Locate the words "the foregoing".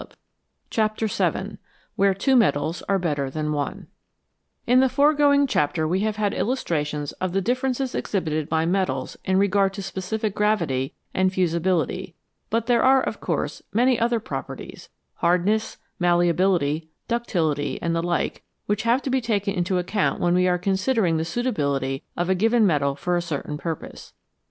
4.79-5.45